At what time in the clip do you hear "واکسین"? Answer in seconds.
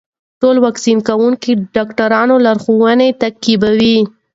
0.65-0.97